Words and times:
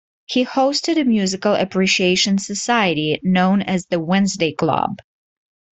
He 0.25 0.43
hosted 0.45 0.99
a 0.99 1.03
musical 1.03 1.53
appreciation 1.53 2.39
society 2.39 3.19
known 3.21 3.61
as 3.61 3.85
the 3.85 3.99
Wednesday 3.99 4.51
Club. 4.51 4.97